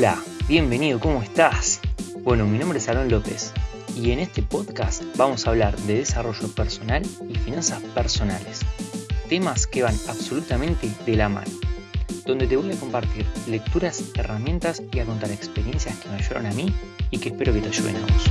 Hola, 0.00 0.24
bienvenido, 0.48 0.98
¿cómo 0.98 1.22
estás? 1.22 1.78
Bueno, 2.22 2.46
mi 2.46 2.56
nombre 2.56 2.78
es 2.78 2.88
Aaron 2.88 3.10
López 3.10 3.52
y 3.94 4.12
en 4.12 4.20
este 4.20 4.40
podcast 4.40 5.02
vamos 5.14 5.46
a 5.46 5.50
hablar 5.50 5.76
de 5.76 5.96
desarrollo 5.96 6.48
personal 6.54 7.02
y 7.28 7.34
finanzas 7.34 7.82
personales, 7.94 8.60
temas 9.28 9.66
que 9.66 9.82
van 9.82 9.94
absolutamente 10.08 10.88
de 11.04 11.16
la 11.16 11.28
mano, 11.28 11.50
donde 12.24 12.46
te 12.46 12.56
voy 12.56 12.72
a 12.72 12.80
compartir 12.80 13.26
lecturas, 13.46 14.02
herramientas 14.14 14.82
y 14.90 15.00
a 15.00 15.04
contar 15.04 15.32
experiencias 15.32 15.98
que 15.98 16.08
me 16.08 16.14
ayudaron 16.14 16.46
a 16.46 16.52
mí 16.54 16.72
y 17.10 17.18
que 17.18 17.28
espero 17.28 17.52
que 17.52 17.60
te 17.60 17.68
ayuden 17.68 17.96
a 17.96 18.00
vos. 18.00 18.30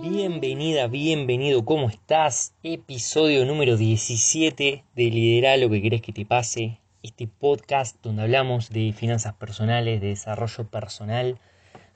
Bienvenida, 0.00 0.86
bienvenido, 0.86 1.66
¿cómo 1.66 1.90
estás? 1.90 2.54
Episodio 2.62 3.44
número 3.44 3.76
17 3.76 4.84
de 4.96 5.04
Liderar 5.10 5.58
lo 5.58 5.68
que 5.68 5.82
querés 5.82 6.00
que 6.00 6.14
te 6.14 6.24
pase, 6.24 6.80
este 7.02 7.26
podcast 7.26 7.96
donde 8.02 8.22
hablamos 8.22 8.70
de 8.70 8.92
finanzas 8.92 9.34
personales, 9.34 10.00
de 10.00 10.08
desarrollo 10.08 10.68
personal, 10.68 11.38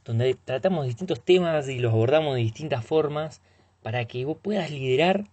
donde 0.05 0.35
tratamos 0.35 0.87
distintos 0.87 1.25
temas 1.25 1.69
y 1.69 1.79
los 1.79 1.93
abordamos 1.93 2.35
de 2.35 2.41
distintas 2.41 2.85
formas 2.85 3.41
para 3.83 4.05
que 4.07 4.25
vos 4.25 4.39
puedas 4.41 4.71
liderar 4.71 5.25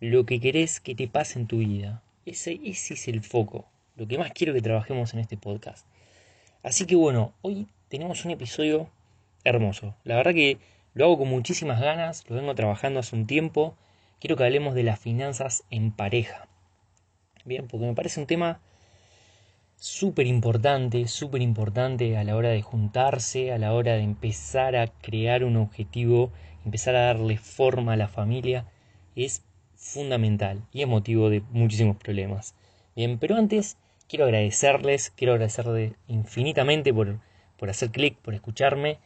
lo 0.00 0.26
que 0.26 0.40
querés 0.40 0.80
que 0.80 0.94
te 0.94 1.08
pase 1.08 1.38
en 1.38 1.46
tu 1.46 1.58
vida. 1.58 2.02
Ese, 2.24 2.60
ese 2.64 2.94
es 2.94 3.08
el 3.08 3.22
foco, 3.22 3.66
lo 3.96 4.06
que 4.06 4.18
más 4.18 4.32
quiero 4.32 4.52
que 4.52 4.62
trabajemos 4.62 5.14
en 5.14 5.20
este 5.20 5.36
podcast. 5.36 5.86
Así 6.62 6.86
que 6.86 6.96
bueno, 6.96 7.32
hoy 7.42 7.68
tenemos 7.88 8.24
un 8.24 8.32
episodio 8.32 8.90
hermoso. 9.44 9.94
La 10.04 10.16
verdad 10.16 10.34
que 10.34 10.58
lo 10.94 11.04
hago 11.04 11.18
con 11.18 11.28
muchísimas 11.28 11.80
ganas, 11.80 12.24
lo 12.28 12.36
vengo 12.36 12.54
trabajando 12.54 13.00
hace 13.00 13.14
un 13.14 13.26
tiempo. 13.26 13.76
Quiero 14.18 14.36
que 14.36 14.44
hablemos 14.44 14.74
de 14.74 14.82
las 14.82 14.98
finanzas 14.98 15.64
en 15.70 15.92
pareja. 15.92 16.48
Bien, 17.44 17.68
porque 17.68 17.86
me 17.86 17.94
parece 17.94 18.18
un 18.18 18.26
tema 18.26 18.60
súper 19.76 20.26
importante, 20.26 21.06
súper 21.06 21.42
importante 21.42 22.16
a 22.16 22.24
la 22.24 22.36
hora 22.36 22.48
de 22.48 22.62
juntarse, 22.62 23.52
a 23.52 23.58
la 23.58 23.72
hora 23.72 23.94
de 23.94 24.02
empezar 24.02 24.76
a 24.76 24.88
crear 24.88 25.44
un 25.44 25.56
objetivo, 25.56 26.32
empezar 26.64 26.96
a 26.96 27.06
darle 27.06 27.38
forma 27.38 27.92
a 27.92 27.96
la 27.96 28.08
familia, 28.08 28.66
es 29.14 29.44
fundamental 29.74 30.62
y 30.72 30.82
es 30.82 30.88
motivo 30.88 31.30
de 31.30 31.42
muchísimos 31.50 31.96
problemas. 31.96 32.54
Bien, 32.96 33.18
pero 33.18 33.36
antes 33.36 33.76
quiero 34.08 34.24
agradecerles, 34.24 35.10
quiero 35.10 35.34
agradecerles 35.34 35.92
infinitamente 36.08 36.92
por, 36.92 37.20
por 37.58 37.70
hacer 37.70 37.90
clic, 37.90 38.16
por 38.18 38.34
escucharme. 38.34 38.98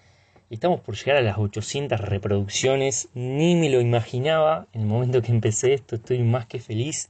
Estamos 0.51 0.81
por 0.81 0.97
llegar 0.97 1.17
a 1.17 1.23
las 1.23 1.39
800 1.39 2.01
reproducciones, 2.01 3.09
ni 3.15 3.55
me 3.55 3.71
lo 3.71 3.81
imaginaba 3.81 4.67
en 4.73 4.83
el 4.83 4.87
momento 4.87 5.23
que 5.23 5.33
empecé 5.33 5.75
esto, 5.75 5.97
estoy 5.97 6.21
más 6.21 6.47
que 6.47 6.59
feliz. 6.59 7.09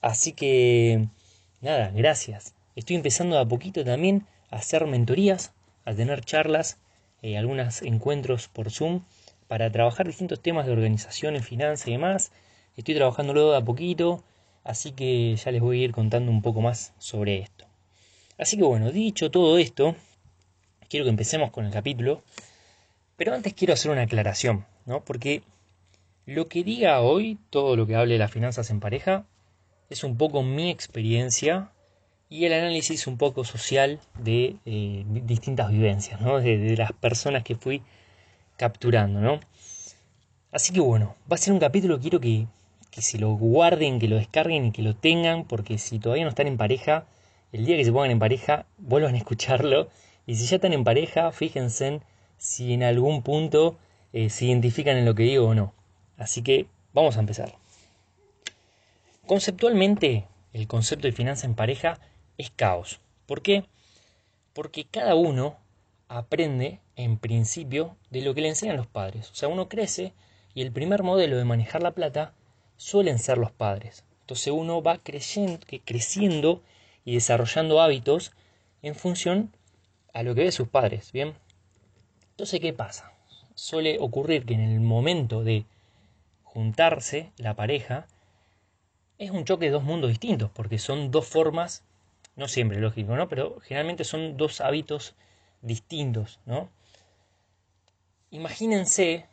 Así 0.00 0.32
que, 0.32 1.08
nada, 1.60 1.90
gracias. 1.94 2.54
Estoy 2.76 2.96
empezando 2.96 3.38
a 3.38 3.46
poquito 3.46 3.84
también 3.84 4.26
a 4.50 4.56
hacer 4.56 4.86
mentorías, 4.86 5.52
a 5.84 5.94
tener 5.94 6.24
charlas, 6.24 6.78
eh, 7.22 7.36
algunos 7.36 7.82
encuentros 7.82 8.48
por 8.48 8.70
Zoom 8.70 9.02
para 9.48 9.70
trabajar 9.72 10.06
distintos 10.06 10.40
temas 10.40 10.66
de 10.66 10.72
organización, 10.72 11.40
finanzas 11.42 11.88
y 11.88 11.92
demás. 11.92 12.32
Estoy 12.76 12.94
trabajándolo 12.94 13.50
de 13.50 13.56
a 13.56 13.60
poquito, 13.60 14.22
así 14.62 14.92
que 14.92 15.34
ya 15.34 15.50
les 15.50 15.60
voy 15.60 15.80
a 15.80 15.84
ir 15.84 15.92
contando 15.92 16.30
un 16.30 16.42
poco 16.42 16.60
más 16.60 16.94
sobre 16.98 17.38
esto. 17.38 17.66
Así 18.38 18.56
que 18.56 18.62
bueno, 18.62 18.92
dicho 18.92 19.30
todo 19.30 19.58
esto, 19.58 19.96
quiero 20.88 21.04
que 21.04 21.10
empecemos 21.10 21.50
con 21.50 21.66
el 21.66 21.72
capítulo, 21.72 22.22
pero 23.16 23.34
antes 23.34 23.52
quiero 23.52 23.74
hacer 23.74 23.90
una 23.90 24.02
aclaración, 24.02 24.64
¿no? 24.86 25.04
Porque 25.04 25.42
lo 26.24 26.46
que 26.46 26.62
diga 26.62 27.00
hoy, 27.00 27.38
todo 27.50 27.76
lo 27.76 27.86
que 27.86 27.96
hable 27.96 28.14
de 28.14 28.18
las 28.20 28.30
finanzas 28.30 28.70
en 28.70 28.80
pareja, 28.80 29.26
es 29.90 30.04
un 30.04 30.16
poco 30.16 30.42
mi 30.42 30.70
experiencia 30.70 31.72
y 32.30 32.44
el 32.44 32.52
análisis 32.52 33.08
un 33.08 33.18
poco 33.18 33.44
social 33.44 33.98
de 34.16 34.56
eh, 34.64 35.04
distintas 35.06 35.70
vivencias, 35.70 36.20
¿no? 36.20 36.40
de, 36.40 36.76
las 36.76 36.92
personas 36.92 37.42
que 37.42 37.56
fui 37.56 37.82
capturando. 38.56 39.20
¿no? 39.20 39.40
Así 40.52 40.72
que 40.72 40.80
bueno, 40.80 41.16
va 41.30 41.34
a 41.34 41.38
ser 41.38 41.52
un 41.52 41.58
capítulo 41.58 41.98
quiero 41.98 42.20
que, 42.20 42.46
que 42.92 43.02
se 43.02 43.18
lo 43.18 43.32
guarden, 43.32 43.98
que 43.98 44.06
lo 44.06 44.16
descarguen 44.16 44.66
y 44.66 44.70
que 44.70 44.82
lo 44.82 44.94
tengan, 44.94 45.44
porque 45.44 45.76
si 45.76 45.98
todavía 45.98 46.22
no 46.22 46.30
están 46.30 46.46
en 46.46 46.56
pareja, 46.56 47.04
el 47.52 47.66
día 47.66 47.76
que 47.76 47.84
se 47.84 47.92
pongan 47.92 48.12
en 48.12 48.20
pareja, 48.20 48.64
vuelvan 48.78 49.16
a 49.16 49.18
escucharlo. 49.18 49.88
Y 50.24 50.36
si 50.36 50.46
ya 50.46 50.56
están 50.56 50.72
en 50.72 50.84
pareja, 50.84 51.32
fíjense 51.32 52.00
si 52.38 52.72
en 52.72 52.84
algún 52.84 53.22
punto 53.22 53.76
eh, 54.12 54.30
se 54.30 54.44
identifican 54.44 54.96
en 54.96 55.04
lo 55.04 55.16
que 55.16 55.24
digo 55.24 55.48
o 55.48 55.54
no. 55.54 55.74
Así 56.16 56.42
que 56.42 56.66
vamos 56.92 57.16
a 57.16 57.20
empezar. 57.20 57.56
Conceptualmente, 59.26 60.26
el 60.52 60.68
concepto 60.68 61.08
de 61.08 61.12
finanza 61.12 61.46
en 61.46 61.54
pareja 61.54 61.98
es 62.40 62.50
caos. 62.50 63.00
¿Por 63.26 63.42
qué? 63.42 63.64
Porque 64.52 64.84
cada 64.84 65.14
uno 65.14 65.56
aprende 66.08 66.80
en 66.96 67.18
principio 67.18 67.96
de 68.10 68.22
lo 68.22 68.34
que 68.34 68.40
le 68.40 68.48
enseñan 68.48 68.76
los 68.76 68.86
padres. 68.86 69.30
O 69.30 69.34
sea, 69.34 69.48
uno 69.48 69.68
crece 69.68 70.12
y 70.54 70.62
el 70.62 70.72
primer 70.72 71.02
modelo 71.02 71.36
de 71.36 71.44
manejar 71.44 71.82
la 71.82 71.92
plata 71.92 72.34
suelen 72.76 73.18
ser 73.18 73.38
los 73.38 73.52
padres. 73.52 74.04
Entonces 74.22 74.52
uno 74.52 74.82
va 74.82 74.98
creciendo, 74.98 75.58
creciendo 75.84 76.62
y 77.04 77.14
desarrollando 77.14 77.80
hábitos 77.80 78.32
en 78.82 78.94
función 78.94 79.52
a 80.12 80.22
lo 80.22 80.34
que 80.34 80.44
ve 80.44 80.52
sus 80.52 80.68
padres. 80.68 81.12
Bien. 81.12 81.34
Entonces, 82.30 82.60
¿qué 82.60 82.72
pasa? 82.72 83.12
Suele 83.54 83.98
ocurrir 84.00 84.46
que 84.46 84.54
en 84.54 84.60
el 84.60 84.80
momento 84.80 85.44
de 85.44 85.66
juntarse 86.42 87.32
la 87.36 87.54
pareja 87.54 88.06
es 89.18 89.30
un 89.30 89.44
choque 89.44 89.66
de 89.66 89.72
dos 89.72 89.84
mundos 89.84 90.10
distintos, 90.10 90.50
porque 90.50 90.78
son 90.78 91.10
dos 91.10 91.26
formas 91.26 91.84
no 92.36 92.48
siempre, 92.48 92.80
lógico, 92.80 93.16
¿no? 93.16 93.28
Pero 93.28 93.60
generalmente 93.60 94.04
son 94.04 94.36
dos 94.36 94.60
hábitos 94.60 95.14
distintos, 95.62 96.40
¿no? 96.46 96.70
Imagínense, 98.30 99.26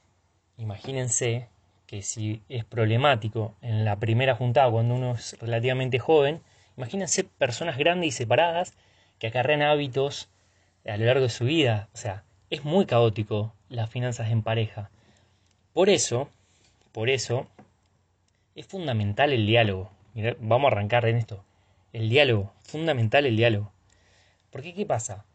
imagínense 0.58 1.47
que 1.85 2.02
si 2.02 2.41
es 2.50 2.66
problemático 2.66 3.56
en 3.62 3.85
la 3.85 3.96
primera 3.97 4.35
juntada 4.35 4.72
cuando 4.72 4.96
uno 4.96 5.13
es 5.13 5.38
relativamente 5.40 6.00
joven, 6.00 6.41
imagínense 6.75 7.24
personas 7.24 7.78
grandes 7.78 8.09
y 8.09 8.12
separadas 8.12 8.74
que 9.19 9.28
acarrean 9.28 9.62
hábitos 9.62 10.29
a 10.85 10.97
lo 10.97 11.06
largo 11.06 11.24
de 11.24 11.29
su 11.29 11.46
vida. 11.46 11.90
O 11.94 11.97
sea, 11.97 12.24
es 12.50 12.64
muy 12.64 12.85
caótico 12.85 13.53
las 13.69 13.90
finanzas 13.90 14.31
en 14.31 14.41
pareja. 14.41 14.90
Por 15.74 15.90
eso, 15.90 16.29
por 16.91 17.09
eso, 17.09 17.47
es 18.56 18.66
fundamental 18.66 19.31
el 19.31 19.46
diálogo. 19.46 19.91
vamos 20.40 20.69
a 20.69 20.72
arrancar 20.72 21.06
en 21.06 21.18
esto. 21.18 21.44
El 21.93 22.09
diálogo, 22.09 22.53
fundamental 22.63 23.25
el 23.25 23.37
diálogo. 23.37 23.71
Porque 24.51 24.73
¿qué 24.73 24.85
pasa? 24.85 25.25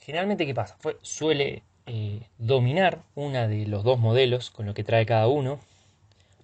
Generalmente, 0.00 0.46
¿qué 0.46 0.54
pasa? 0.54 0.76
suele 1.02 1.62
eh, 1.86 2.20
dominar 2.38 3.02
una 3.14 3.48
de 3.48 3.66
los 3.66 3.82
dos 3.84 3.98
modelos 3.98 4.50
con 4.50 4.66
lo 4.66 4.74
que 4.74 4.84
trae 4.84 5.06
cada 5.06 5.28
uno, 5.28 5.58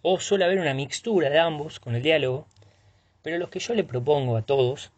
o 0.02 0.18
suele 0.20 0.44
haber 0.44 0.58
una 0.58 0.74
mixtura 0.74 1.30
de 1.30 1.38
ambos 1.38 1.80
con 1.80 1.94
el 1.94 2.02
diálogo, 2.02 2.46
pero 3.22 3.38
lo 3.38 3.50
que 3.50 3.60
yo 3.60 3.74
le 3.74 3.84
propongo 3.84 4.36
a 4.36 4.42
todos, 4.42 4.90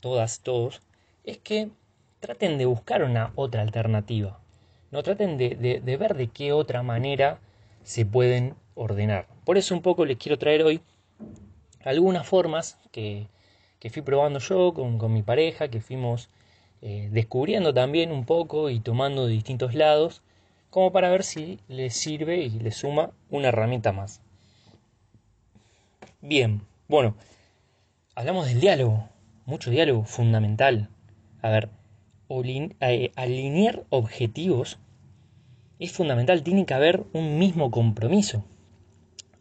todas, 0.00 0.40
todos, 0.40 0.80
es 1.24 1.38
que 1.38 1.68
traten 2.20 2.58
de 2.58 2.66
buscar 2.66 3.02
una 3.02 3.32
otra 3.34 3.62
alternativa. 3.62 4.38
No 4.90 5.02
traten 5.02 5.36
de, 5.36 5.80
de 5.82 5.96
ver 5.96 6.14
de 6.14 6.28
qué 6.28 6.52
otra 6.52 6.82
manera 6.82 7.38
se 7.82 8.06
pueden 8.06 8.54
ordenar. 8.74 9.26
Por 9.44 9.58
eso 9.58 9.74
un 9.74 9.82
poco 9.82 10.04
les 10.04 10.16
quiero 10.16 10.38
traer 10.38 10.62
hoy 10.62 10.80
algunas 11.86 12.26
formas 12.26 12.78
que, 12.90 13.28
fui 13.90 14.02
probando 14.02 14.40
yo 14.40 14.74
con, 14.74 15.12
mi 15.12 15.22
pareja, 15.22 15.68
que 15.68 15.80
fuimos 15.80 16.28
eh, 16.82 17.08
descubriendo 17.12 17.72
también 17.72 18.10
un 18.10 18.24
poco 18.24 18.68
y 18.70 18.80
tomando 18.80 19.26
de 19.26 19.32
distintos 19.32 19.74
lados, 19.74 20.22
como 20.70 20.92
para 20.92 21.10
ver 21.10 21.22
si 21.22 21.60
les 21.68 21.94
sirve 21.94 22.38
y 22.38 22.50
les 22.50 22.76
suma 22.76 23.12
una 23.30 23.48
herramienta 23.48 23.92
más. 23.92 24.20
Bien, 26.20 26.62
bueno, 26.88 27.14
hablamos 28.16 28.46
del 28.46 28.60
diálogo, 28.60 29.08
mucho 29.44 29.70
diálogo, 29.70 30.04
fundamental. 30.04 30.88
A 31.40 31.50
ver, 31.50 31.70
eh, 32.28 33.12
alinear 33.14 33.84
objetivos 33.90 34.80
es 35.78 35.92
fundamental, 35.92 36.42
tiene 36.42 36.66
que 36.66 36.74
haber 36.74 37.04
un 37.12 37.38
mismo 37.38 37.70
compromiso. 37.70 38.44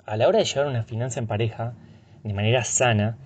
A 0.06 0.18
la 0.18 0.28
hora 0.28 0.38
de 0.38 0.46
llevar 0.46 0.68
una 0.68 0.84
finanza 0.84 1.20
en 1.20 1.26
pareja, 1.26 1.74
de 2.26 2.34
manera 2.34 2.64
sana, 2.64 3.18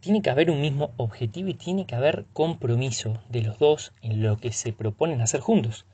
tiene 0.00 0.20
que 0.20 0.28
haber 0.28 0.50
un 0.50 0.60
mismo 0.60 0.92
objetivo 0.98 1.48
y 1.48 1.54
tiene 1.54 1.86
que 1.86 1.94
haber 1.94 2.26
compromiso 2.34 3.18
de 3.30 3.40
los 3.40 3.58
dos 3.58 3.92
en 4.02 4.22
lo 4.22 4.36
que 4.36 4.52
se 4.52 4.74
proponen 4.74 5.22
hacer 5.22 5.40
juntos. 5.40 5.86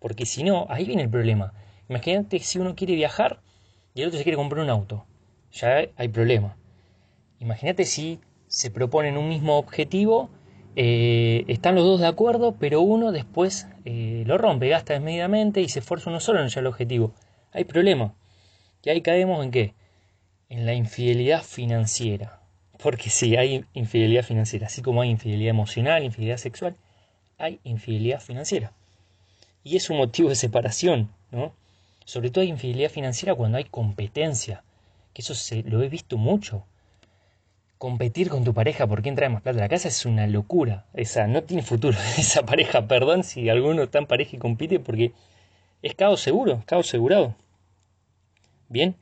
Porque 0.00 0.26
si 0.26 0.42
no, 0.42 0.66
ahí 0.68 0.84
viene 0.84 1.02
el 1.02 1.08
problema. 1.08 1.54
Imagínate 1.88 2.40
si 2.40 2.58
uno 2.58 2.74
quiere 2.74 2.96
viajar 2.96 3.40
y 3.94 4.02
el 4.02 4.08
otro 4.08 4.18
se 4.18 4.24
quiere 4.24 4.36
comprar 4.36 4.62
un 4.62 4.70
auto. 4.70 5.06
Ya 5.52 5.86
hay 5.96 6.08
problema. 6.08 6.56
Imagínate 7.38 7.84
si 7.84 8.18
se 8.48 8.72
proponen 8.72 9.16
un 9.16 9.28
mismo 9.28 9.56
objetivo, 9.56 10.30
eh, 10.74 11.44
están 11.46 11.76
los 11.76 11.84
dos 11.84 12.00
de 12.00 12.08
acuerdo, 12.08 12.56
pero 12.58 12.80
uno 12.80 13.12
después 13.12 13.68
eh, 13.84 14.24
lo 14.26 14.36
rompe, 14.36 14.68
gasta 14.68 14.94
desmedidamente 14.94 15.60
y 15.60 15.68
se 15.68 15.78
esfuerza 15.78 16.10
uno 16.10 16.18
solo 16.18 16.44
en 16.44 16.48
al 16.56 16.66
objetivo. 16.66 17.12
Hay 17.52 17.62
problema. 17.64 18.14
Y 18.82 18.90
ahí 18.90 19.00
caemos 19.00 19.44
en 19.44 19.52
qué? 19.52 19.74
En 20.54 20.66
la 20.66 20.74
infidelidad 20.74 21.42
financiera. 21.42 22.40
Porque 22.78 23.10
sí, 23.10 23.36
hay 23.36 23.64
infidelidad 23.74 24.22
financiera, 24.22 24.68
así 24.68 24.82
como 24.82 25.02
hay 25.02 25.10
infidelidad 25.10 25.50
emocional, 25.50 26.04
infidelidad 26.04 26.36
sexual, 26.36 26.76
hay 27.38 27.58
infidelidad 27.64 28.20
financiera. 28.20 28.72
Y 29.64 29.76
es 29.76 29.90
un 29.90 29.96
motivo 29.96 30.28
de 30.28 30.36
separación, 30.36 31.10
¿no? 31.32 31.52
Sobre 32.04 32.30
todo 32.30 32.42
hay 32.42 32.50
infidelidad 32.50 32.90
financiera 32.90 33.34
cuando 33.34 33.58
hay 33.58 33.64
competencia, 33.64 34.62
que 35.12 35.22
eso 35.22 35.34
se, 35.34 35.64
lo 35.64 35.82
he 35.82 35.88
visto 35.88 36.18
mucho. 36.18 36.64
Competir 37.78 38.28
con 38.28 38.44
tu 38.44 38.54
pareja 38.54 38.86
por 38.86 39.02
quién 39.02 39.16
trae 39.16 39.30
más 39.30 39.42
plata 39.42 39.58
a 39.58 39.62
la 39.62 39.68
casa 39.68 39.88
es 39.88 40.06
una 40.06 40.28
locura. 40.28 40.86
Esa 40.94 41.26
no 41.26 41.42
tiene 41.42 41.64
futuro 41.64 41.98
esa 42.18 42.46
pareja. 42.46 42.86
Perdón 42.86 43.24
si 43.24 43.48
alguno 43.48 43.82
está 43.82 43.98
en 43.98 44.06
pareja 44.06 44.36
y 44.36 44.38
compite 44.38 44.78
porque 44.78 45.12
es 45.82 45.96
caos 45.96 46.20
seguro, 46.20 46.62
caos 46.64 46.86
asegurado. 46.86 47.34
Bien. 48.68 48.94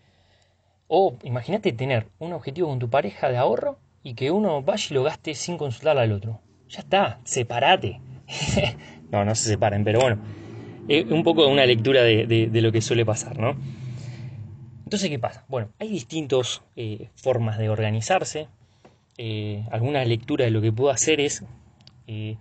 O 0.94 1.16
imagínate 1.22 1.72
tener 1.72 2.06
un 2.18 2.34
objetivo 2.34 2.68
con 2.68 2.78
tu 2.78 2.90
pareja 2.90 3.30
de 3.30 3.38
ahorro 3.38 3.78
y 4.02 4.12
que 4.12 4.30
uno 4.30 4.60
vaya 4.60 4.88
y 4.90 4.92
lo 4.92 5.02
gaste 5.02 5.34
sin 5.34 5.56
consultar 5.56 5.96
al 5.96 6.12
otro. 6.12 6.40
Ya 6.68 6.80
está, 6.80 7.18
separate. 7.24 7.98
no, 9.10 9.24
no 9.24 9.34
se 9.34 9.48
separen, 9.48 9.84
pero 9.84 10.00
bueno, 10.00 10.18
es 10.88 11.10
un 11.10 11.24
poco 11.24 11.48
una 11.48 11.64
lectura 11.64 12.02
de, 12.02 12.50
lo 12.52 12.72
que 12.72 12.82
suele 12.82 13.06
pasar, 13.06 13.38
¿no? 13.38 13.56
Entonces, 14.84 15.08
¿qué 15.08 15.18
pasa? 15.18 15.46
Bueno, 15.48 15.70
hay 15.78 15.88
distintas 15.88 16.60
eh, 16.76 17.08
formas 17.14 17.56
de 17.56 17.70
organizarse. 17.70 18.48
Eh, 19.16 19.64
alguna 19.70 20.04
lectura 20.04 20.44
de 20.44 20.50
lo 20.50 20.60
que 20.60 20.72
puedo 20.72 20.90
hacer 20.90 21.22
es 21.22 21.42
eh, 22.06 22.36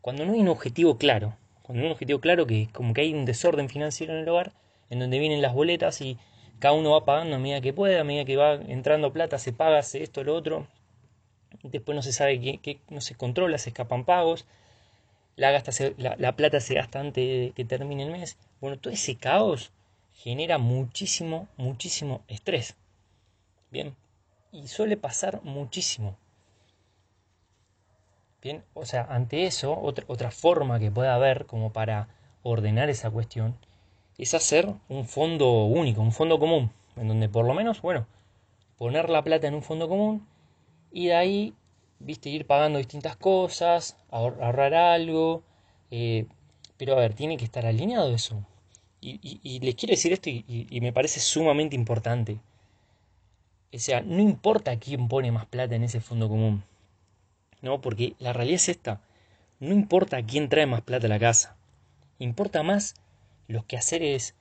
cuando 0.00 0.24
no 0.24 0.32
hay 0.32 0.40
un 0.40 0.48
objetivo 0.48 0.96
claro, 0.96 1.36
cuando 1.60 1.80
no 1.80 1.82
hay 1.82 1.86
un 1.88 1.92
objetivo 1.92 2.20
claro 2.20 2.46
que 2.46 2.70
como 2.72 2.94
que 2.94 3.02
hay 3.02 3.12
un 3.12 3.26
desorden 3.26 3.68
financiero 3.68 4.14
en 4.14 4.20
el 4.20 4.28
hogar, 4.30 4.52
en 4.88 5.00
donde 5.00 5.18
vienen 5.18 5.42
las 5.42 5.52
boletas 5.52 6.00
y 6.00 6.16
cada 6.60 6.74
uno 6.74 6.92
va 6.92 7.04
pagando 7.04 7.36
a 7.36 7.38
medida 7.38 7.60
que 7.60 7.72
puede, 7.72 7.98
a 7.98 8.04
medida 8.04 8.24
que 8.24 8.36
va 8.36 8.54
entrando 8.54 9.12
plata, 9.12 9.38
se 9.38 9.52
paga, 9.52 9.80
esto, 9.80 10.22
lo 10.22 10.36
otro, 10.36 10.66
después 11.62 11.96
no 11.96 12.02
se 12.02 12.12
sabe 12.12 12.40
qué, 12.40 12.80
no 12.90 13.00
se 13.00 13.14
controla, 13.14 13.58
se 13.58 13.70
escapan 13.70 14.04
pagos, 14.04 14.46
la, 15.36 15.50
gasta 15.50 15.72
la, 15.96 16.36
plata 16.36 16.60
se 16.60 16.74
gasta 16.74 17.00
antes 17.00 17.24
de 17.24 17.52
que 17.56 17.64
termine 17.64 18.02
el 18.02 18.10
mes. 18.10 18.36
Bueno, 18.60 18.78
todo 18.78 18.92
ese 18.92 19.16
caos 19.16 19.72
genera 20.12 20.58
muchísimo, 20.58 21.48
muchísimo 21.56 22.22
estrés. 22.28 22.76
Bien, 23.70 23.96
y 24.52 24.68
suele 24.68 24.98
pasar 24.98 25.40
muchísimo. 25.42 26.18
Bien, 28.42 28.62
o 28.74 28.84
sea, 28.84 29.06
ante 29.08 29.46
eso, 29.46 29.78
otra, 29.80 30.04
otra 30.08 30.30
forma 30.30 30.78
que 30.78 30.90
puede 30.90 31.08
haber 31.08 31.46
como 31.46 31.72
para 31.72 32.08
ordenar 32.42 32.90
esa 32.90 33.10
cuestión 33.10 33.56
es 34.20 34.34
hacer 34.34 34.74
un 34.90 35.06
fondo 35.06 35.64
único, 35.64 36.02
un 36.02 36.12
fondo 36.12 36.38
común, 36.38 36.70
en 36.96 37.08
donde 37.08 37.30
por 37.30 37.46
lo 37.46 37.54
menos, 37.54 37.80
bueno, 37.80 38.06
poner 38.76 39.08
la 39.08 39.24
plata 39.24 39.48
en 39.48 39.54
un 39.54 39.62
fondo 39.62 39.88
común 39.88 40.26
y 40.92 41.06
de 41.06 41.14
ahí, 41.14 41.54
viste, 42.00 42.28
ir 42.28 42.46
pagando 42.46 42.78
distintas 42.78 43.16
cosas, 43.16 43.96
ahorrar 44.10 44.74
algo, 44.74 45.42
eh, 45.90 46.26
pero 46.76 46.92
a 46.94 47.00
ver, 47.00 47.14
tiene 47.14 47.38
que 47.38 47.44
estar 47.46 47.64
alineado 47.64 48.14
eso. 48.14 48.44
Y, 49.00 49.60
les 49.60 49.74
quiero 49.76 49.92
decir 49.92 50.12
esto 50.12 50.28
y, 50.28 50.78
me 50.82 50.92
parece 50.92 51.20
sumamente 51.20 51.74
importante. 51.74 52.38
O 53.72 53.78
sea, 53.78 54.02
no 54.02 54.20
importa 54.20 54.78
quién 54.78 55.08
pone 55.08 55.32
más 55.32 55.46
plata 55.46 55.74
en 55.76 55.84
ese 55.84 56.00
fondo 56.00 56.28
común. 56.28 56.62
No, 57.62 57.80
porque 57.80 58.14
la 58.18 58.34
realidad 58.34 58.56
es 58.56 58.68
esta. 58.68 59.00
No 59.60 59.72
importa 59.72 60.22
quién 60.22 60.50
trae 60.50 60.66
más 60.66 60.82
plata 60.82 61.06
a 61.06 61.10
la 61.10 61.18
casa. 61.18 61.56
Importa 62.18 62.62
más 62.62 62.94
los 63.50 63.64
quehaceres 63.64 64.34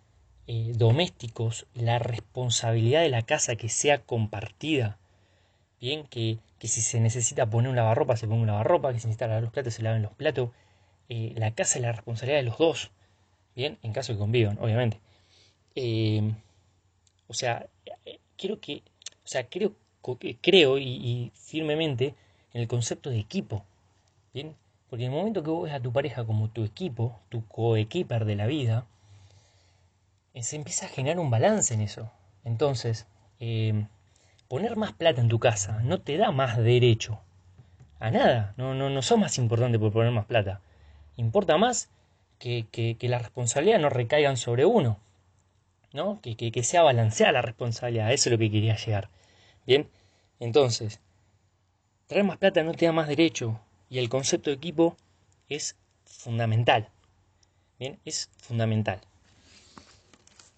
eh, 0.48 0.74
domésticos, 0.76 1.68
la 1.74 2.00
responsabilidad 2.00 3.02
de 3.02 3.10
la 3.10 3.24
casa 3.24 3.56
que 3.56 3.70
sea 3.70 4.00
compartida. 4.00 4.98
Bien, 5.80 6.08
que, 6.08 6.40
que, 6.60 6.68
si 6.68 6.82
se 6.82 7.00
necesita 7.00 7.50
poner 7.50 7.70
un 7.70 7.76
lavarropa, 7.76 8.18
se 8.18 8.28
ponga 8.28 8.42
un 8.42 8.48
lavarropa, 8.48 8.94
que 8.94 9.00
si 9.00 9.08
necesita 9.08 9.28
lavar 9.28 9.44
los 9.44 9.52
platos, 9.52 9.74
se 9.76 9.84
laven 9.84 10.02
los 10.02 10.14
platos. 10.14 10.52
Eh, 11.10 11.34
la 11.36 11.52
casa 11.56 11.80
es 11.80 11.84
la 11.84 11.92
responsabilidad 11.92 12.40
de 12.40 12.44
los 12.44 12.58
dos. 12.58 12.92
Bien, 13.56 13.78
en 13.84 13.94
caso 13.94 14.14
que 14.14 14.20
convivan, 14.20 14.58
obviamente. 14.60 15.00
Eh, 15.76 16.34
o 17.28 17.34
sea, 17.34 17.68
quiero 18.38 18.60
que, 18.60 18.84
o 19.24 19.28
sea, 19.28 19.48
creo, 19.48 19.76
creo 20.42 20.78
y, 20.80 21.32
firmemente 21.36 22.16
en 22.54 22.62
el 22.62 22.68
concepto 22.68 23.10
de 23.10 23.20
equipo. 23.20 23.66
Bien, 24.34 24.56
porque 24.90 25.06
en 25.06 25.12
el 25.12 25.18
momento 25.18 25.44
que 25.44 25.52
vos 25.52 25.66
ves 25.66 25.74
a 25.74 25.80
tu 25.80 25.92
pareja 25.94 26.26
como 26.26 26.50
tu 26.50 26.64
equipo, 26.64 27.20
tu 27.30 27.46
coequiper 27.48 28.26
de 28.26 28.36
la 28.36 28.48
vida, 28.48 28.88
eh, 28.88 28.99
se 30.44 30.56
empieza 30.56 30.86
a 30.86 30.90
generar 30.90 31.20
un 31.20 31.30
balance 31.30 31.74
en 31.74 31.82
eso. 31.82 32.12
Entonces, 32.44 33.08
eh, 33.40 33.86
poner 34.48 34.76
más 34.76 34.94
plata 34.94 35.22
en 35.22 35.30
tu 35.30 35.40
casa 35.40 35.80
no 35.84 36.02
te 36.02 36.18
da 36.18 36.32
más 36.32 36.58
derecho 36.58 37.20
a 38.00 38.12
nada. 38.12 38.54
No, 38.58 38.74
no, 38.74 38.90
no 38.90 39.02
sos 39.02 39.20
más 39.20 39.38
importante 39.38 39.80
por 39.80 39.92
poner 39.92 40.12
más 40.12 40.26
plata. 40.26 40.62
Importa 41.18 41.58
más 41.58 41.90
que, 42.40 42.66
que, 42.72 43.10
la 43.10 43.20
responsabilidad 43.20 43.80
no 43.80 43.90
recaigan 43.90 44.38
sobre 44.38 44.66
uno. 44.66 45.00
¿no? 45.94 46.22
Que, 46.22 46.36
que, 46.36 46.64
sea 46.64 46.84
balanceada 46.84 47.34
la 47.34 47.42
responsabilidad. 47.42 48.12
Eso 48.14 48.30
es 48.30 48.32
lo 48.34 48.38
que 48.38 48.52
quería 48.52 48.76
llegar. 48.76 49.10
Bien, 49.66 49.90
entonces, 50.40 51.00
traer 52.08 52.24
más 52.24 52.38
plata 52.38 52.64
no 52.64 52.74
te 52.74 52.86
da 52.86 52.92
más 52.92 53.08
derecho. 53.08 53.60
Y 53.90 54.00
el 54.00 54.10
concepto 54.10 54.50
de 54.50 54.56
equipo 54.56 54.96
es 55.50 55.76
fundamental. 56.06 56.90
Bien, 57.80 58.00
es 58.06 58.30
fundamental. 58.38 59.02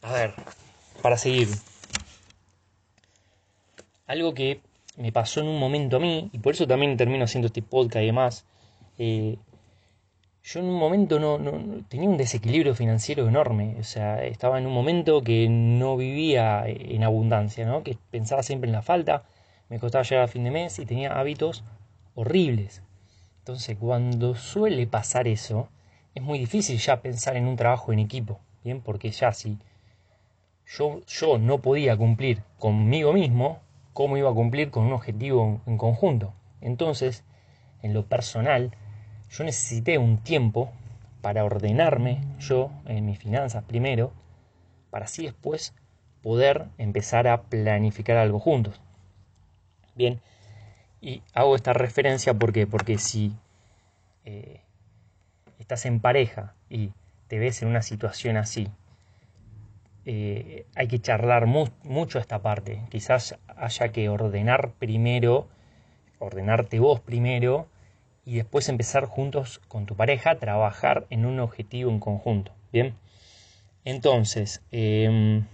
A 0.01 0.13
ver, 0.13 0.33
para 1.01 1.18
seguir. 1.18 1.48
Algo 4.07 4.33
que 4.33 4.62
me 4.98 5.12
pasó 5.12 5.42
en 5.42 5.48
un 5.48 5.59
momento 5.59 5.98
a 5.98 6.00
mí, 6.00 6.30
y 6.33 6.39
por 6.39 6.53
eso 6.53 6.68
también 6.68 6.98
termino 6.98 7.24
haciendo 7.24 7.48
este 7.48 7.62
podcast 7.62 8.03
y 8.03 8.07
demás. 8.07 8.45
Eh, 8.98 9.38
yo 10.44 10.59
en 10.59 10.65
un 10.65 10.75
momento 10.80 11.19
no, 11.19 11.38
no, 11.38 11.83
tenía 11.88 12.09
un 12.09 12.18
desequilibrio 12.18 12.74
financiero 12.74 13.27
enorme. 13.27 13.77
O 13.80 13.83
sea, 13.83 14.24
estaba 14.24 14.57
en 14.57 14.65
un 14.65 14.74
momento 14.74 15.21
que 15.21 15.48
no 15.50 15.98
vivía 15.98 16.63
en 16.68 17.03
abundancia, 17.03 17.65
¿no? 17.65 17.83
Que 17.83 17.98
pensaba 18.09 18.44
siempre 18.44 18.68
en 18.68 18.74
la 18.74 18.81
falta, 18.81 19.24
me 19.69 19.80
costaba 19.80 20.03
llegar 20.03 20.25
a 20.25 20.27
fin 20.27 20.44
de 20.44 20.51
mes 20.51 20.80
y 20.80 20.86
tenía 20.86 21.18
hábitos 21.18 21.63
horribles. 22.15 22.81
Entonces, 23.39 23.77
cuando 23.77 24.36
suele 24.36 24.88
pasar 24.88 25.27
eso, 25.27 25.69
es 26.15 26.24
muy 26.24 26.39
difícil 26.39 26.77
ya 26.80 27.01
pensar 27.01 27.38
en 27.38 27.48
un 27.48 27.56
trabajo 27.56 27.94
en 27.94 28.00
equipo, 28.00 28.39
¿bien? 28.63 28.81
Porque 28.81 29.12
ya 29.12 29.31
si 29.33 29.57
yo, 30.77 31.37
no 31.37 31.57
podía 31.59 31.97
cumplir 31.97 32.43
conmigo 32.57 33.11
mismo, 33.11 33.59
¿cómo 33.93 34.17
iba 34.17 34.29
a 34.29 34.33
cumplir 34.33 34.71
con 34.71 34.85
un 34.85 34.93
objetivo 34.93 35.61
en 35.65 35.77
conjunto? 35.77 36.33
Entonces, 36.61 37.25
en 37.81 37.93
lo 37.93 38.05
personal, 38.05 38.71
yo 39.29 39.43
necesité 39.43 39.97
un 39.97 40.17
tiempo 40.17 40.71
para 41.21 41.43
ordenarme 41.43 42.21
yo 42.39 42.71
en 42.85 43.05
mis 43.05 43.19
finanzas 43.19 43.63
primero, 43.65 44.13
para 44.89 45.05
así 45.05 45.23
después 45.23 45.73
poder 46.23 46.67
empezar 46.77 47.27
a 47.27 47.43
planificar 47.43 48.17
algo 48.17 48.39
juntos. 48.39 48.79
Bien, 49.95 50.21
y 51.01 51.21
hago 51.33 51.55
esta 51.55 51.73
referencia 51.73 52.33
porque, 52.33 52.65
porque 52.65 52.97
si 52.97 53.33
eh, 54.23 54.61
estás 55.59 55.85
en 55.85 55.99
pareja 55.99 56.53
y 56.69 56.91
te 57.27 57.39
ves 57.39 57.61
en 57.61 57.67
una 57.67 57.81
situación 57.81 58.37
así, 58.37 58.69
eh, 60.05 60.65
hay 60.75 60.88
que 60.88 61.00
charlar 61.00 61.46
mucho 61.46 62.20
esta 62.20 62.41
parte. 62.41 62.81
Quizás 62.89 63.38
haya 63.48 63.89
que 63.89 64.10
ordenar 64.10 64.72
primero, 64.79 65.48
ordenarte 66.20 66.79
vos 66.79 67.00
primero 67.00 67.67
y 68.25 68.36
después 68.36 68.70
empezar 68.70 69.05
juntos 69.05 69.60
con 69.67 69.86
tu 69.86 69.96
pareja 69.96 70.31
a 70.31 70.39
trabajar 70.39 71.05
en 71.10 71.25
un 71.25 71.39
objetivo 71.39 71.91
en 71.91 72.00
conjunto. 72.00 72.51
Bien, 72.72 72.96
entonces 73.86 74.63
em, 74.72 75.46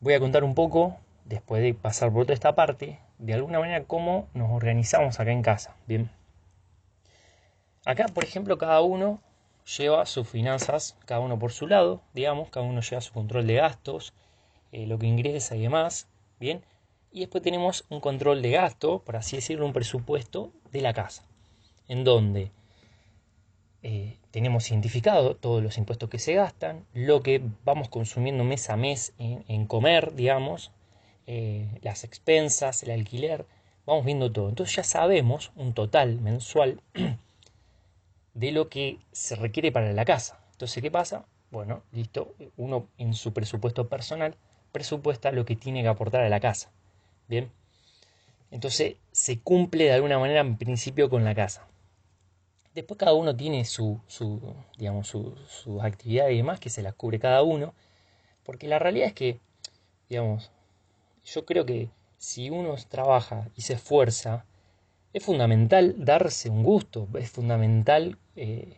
voy 0.00 0.14
a 0.14 0.20
contar 0.20 0.44
un 0.44 0.54
poco, 0.54 0.96
después 1.24 1.62
de 1.62 1.74
pasar 1.74 2.12
por 2.12 2.24
toda 2.24 2.34
esta 2.34 2.54
parte, 2.54 2.98
de 3.18 3.34
alguna 3.34 3.58
manera 3.58 3.84
cómo 3.84 4.28
nos 4.34 4.50
organizamos 4.50 5.18
acá 5.18 5.32
en 5.32 5.42
casa. 5.42 5.74
Bien, 5.86 6.10
acá 7.84 8.06
por 8.06 8.24
ejemplo 8.24 8.58
cada 8.58 8.80
uno 8.82 9.20
lleva 9.66 10.06
sus 10.06 10.28
finanzas, 10.28 10.96
cada 11.06 11.20
uno 11.20 11.38
por 11.38 11.52
su 11.52 11.66
lado, 11.66 12.02
digamos, 12.14 12.50
cada 12.50 12.64
uno 12.66 12.80
lleva 12.80 13.00
su 13.00 13.12
control 13.12 13.46
de 13.46 13.54
gastos, 13.54 14.12
eh, 14.72 14.86
lo 14.86 14.98
que 14.98 15.06
ingresa 15.06 15.56
y 15.56 15.62
demás, 15.62 16.08
¿bien? 16.38 16.62
Y 17.10 17.20
después 17.20 17.42
tenemos 17.42 17.84
un 17.88 18.00
control 18.00 18.42
de 18.42 18.50
gasto, 18.52 19.00
por 19.00 19.16
así 19.16 19.36
decirlo, 19.36 19.66
un 19.66 19.72
presupuesto 19.72 20.52
de 20.70 20.82
la 20.82 20.92
casa, 20.92 21.24
en 21.88 22.04
donde 22.04 22.52
eh, 23.82 24.18
tenemos 24.30 24.70
identificado 24.70 25.36
todos 25.36 25.62
los 25.62 25.78
impuestos 25.78 26.10
que 26.10 26.18
se 26.18 26.34
gastan, 26.34 26.84
lo 26.92 27.22
que 27.22 27.42
vamos 27.64 27.88
consumiendo 27.88 28.44
mes 28.44 28.68
a 28.70 28.76
mes 28.76 29.14
en, 29.18 29.66
comer, 29.66 30.14
digamos, 30.14 30.72
eh, 31.26 31.68
las 31.82 32.04
expensas, 32.04 32.82
el 32.82 32.90
alquiler, 32.90 33.46
vamos 33.86 34.04
viendo 34.04 34.30
todo. 34.30 34.48
Entonces 34.48 34.76
ya 34.76 34.84
sabemos 34.84 35.52
un 35.56 35.72
total 35.72 36.20
mensual 36.20 36.80
de 38.36 38.52
lo 38.52 38.68
que 38.68 39.00
se 39.12 39.34
requiere 39.34 39.72
para 39.72 39.92
la 39.92 40.04
casa. 40.04 40.38
Entonces, 40.52 40.82
¿qué 40.82 40.90
pasa? 40.90 41.24
Bueno, 41.50 41.82
listo, 41.90 42.34
uno 42.56 42.88
en 42.98 43.14
su 43.14 43.32
presupuesto 43.32 43.88
personal 43.88 44.36
presupuesta 44.72 45.32
lo 45.32 45.46
que 45.46 45.56
tiene 45.56 45.80
que 45.82 45.88
aportar 45.88 46.22
a 46.22 46.28
la 46.28 46.38
casa. 46.38 46.70
Bien. 47.28 47.50
Entonces 48.50 48.96
se 49.10 49.40
cumple 49.40 49.84
de 49.84 49.92
alguna 49.92 50.18
manera 50.18 50.40
en 50.40 50.58
principio 50.58 51.08
con 51.08 51.24
la 51.24 51.34
casa. 51.34 51.66
Después 52.74 52.98
cada 52.98 53.14
uno 53.14 53.34
tiene 53.34 53.64
su, 53.64 54.00
su 54.06 54.54
digamos, 54.76 55.08
sus 55.08 55.82
actividades 55.82 56.34
y 56.34 56.36
demás 56.36 56.60
que 56.60 56.68
se 56.68 56.82
las 56.82 56.94
cubre 56.94 57.18
cada 57.18 57.42
uno. 57.42 57.72
Porque 58.44 58.68
la 58.68 58.78
realidad 58.78 59.08
es 59.08 59.14
que, 59.14 59.40
digamos, 60.10 60.50
yo 61.24 61.46
creo 61.46 61.64
que 61.64 61.88
si 62.18 62.50
uno 62.50 62.76
trabaja 62.88 63.48
y 63.56 63.62
se 63.62 63.72
esfuerza, 63.74 64.44
es 65.16 65.24
fundamental 65.24 65.94
darse 65.96 66.50
un 66.50 66.62
gusto, 66.62 67.08
es 67.18 67.30
fundamental 67.30 68.18
eh, 68.36 68.76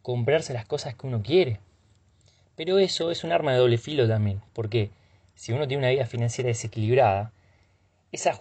comprarse 0.00 0.54
las 0.54 0.64
cosas 0.64 0.94
que 0.94 1.06
uno 1.06 1.22
quiere. 1.22 1.60
Pero 2.56 2.78
eso 2.78 3.10
es 3.10 3.24
un 3.24 3.32
arma 3.32 3.52
de 3.52 3.58
doble 3.58 3.76
filo 3.76 4.08
también, 4.08 4.40
porque 4.54 4.88
si 5.34 5.52
uno 5.52 5.68
tiene 5.68 5.82
una 5.82 5.90
vida 5.90 6.06
financiera 6.06 6.48
desequilibrada, 6.48 7.30
esa 8.10 8.40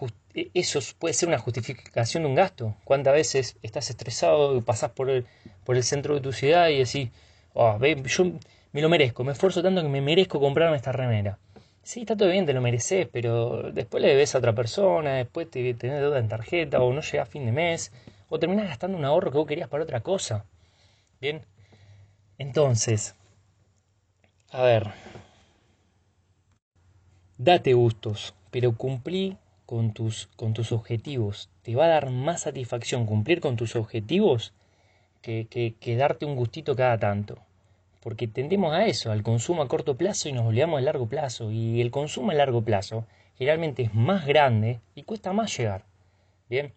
eso 0.54 0.80
puede 0.98 1.14
ser 1.14 1.28
una 1.28 1.38
justificación 1.38 2.24
de 2.24 2.30
un 2.30 2.36
gasto. 2.36 2.74
¿Cuántas 2.86 3.14
veces 3.14 3.58
estás 3.64 3.90
estresado 3.90 4.56
y 4.56 4.62
pasás 4.62 4.92
por 4.92 5.10
el, 5.10 5.26
por 5.66 5.76
el 5.76 5.84
centro 5.84 6.16
de 6.16 6.22
tu 6.22 6.32
ciudad 6.32 6.70
y 6.70 6.78
decís, 6.78 7.10
oh, 7.54 7.78
yo 7.84 8.32
me 8.72 8.82
lo 8.82 8.88
merezco, 8.88 9.26
me 9.26 9.34
esfuerzo 9.34 9.62
tanto 9.62 9.82
que 9.82 9.90
me 9.90 10.00
merezco 10.00 10.40
comprarme 10.40 10.78
esta 10.78 10.94
remera? 10.94 11.38
Sí, 11.86 12.02
está 12.02 12.18
todo 12.18 12.30
bien, 12.30 12.46
te 12.46 12.52
lo 12.54 12.62
mereces, 12.62 13.08
pero 13.12 13.72
después 13.72 14.02
le 14.02 14.10
debes 14.10 14.34
a 14.36 14.40
otra 14.40 14.54
persona, 14.54 15.14
después 15.14 15.50
te 15.50 15.74
tenés 15.76 16.02
deuda 16.02 16.20
en 16.20 16.28
tarjeta, 16.28 16.82
o 16.82 16.92
no 16.92 17.02
llega 17.02 17.24
a 17.24 17.26
fin 17.28 17.46
de 17.46 17.52
mes, 17.54 17.92
o 18.28 18.40
terminás 18.40 18.68
gastando 18.68 18.98
un 18.98 19.06
ahorro 19.06 19.32
que 19.32 19.38
vos 19.38 19.48
querías 19.48 19.70
para 19.70 19.84
otra 19.84 20.02
cosa. 20.02 20.46
Bien, 21.22 21.44
entonces, 22.40 23.16
a 24.52 24.64
ver, 24.64 24.92
date 27.38 27.74
gustos, 27.74 28.34
pero 28.52 28.76
cumplí 28.76 29.38
con 29.68 29.94
tus, 29.94 30.28
con 30.36 30.54
tus 30.54 30.72
objetivos. 30.72 31.50
Te 31.62 31.76
va 31.76 31.86
a 31.86 31.90
dar 31.90 32.10
más 32.10 32.42
satisfacción 32.42 33.06
cumplir 33.06 33.42
con 33.42 33.56
tus 33.58 33.76
objetivos 33.76 34.54
que, 35.22 35.48
que, 35.80 35.96
darte 35.98 36.26
un 36.26 36.36
gustito 36.36 36.76
cada 36.76 36.98
tanto. 37.00 37.40
Porque 38.06 38.28
tendemos 38.28 38.72
a 38.72 38.86
eso, 38.86 39.12
al 39.12 39.24
consumo 39.24 39.64
a 39.64 39.68
corto 39.68 39.98
plazo 39.98 40.30
y 40.30 40.32
nos 40.32 40.46
olvidamos 40.46 40.78
del 40.78 40.86
largo 40.86 41.08
plazo. 41.08 41.50
Y 41.50 41.82
el 41.82 41.90
consumo 41.90 42.30
a 42.30 42.36
largo 42.36 42.62
plazo 42.62 43.08
generalmente 43.36 43.82
es 43.82 43.96
más 43.96 44.28
grande 44.28 44.80
y 44.94 45.02
cuesta 45.02 45.34
más 45.34 45.58
llegar. 45.58 45.86
Bien, 46.48 46.72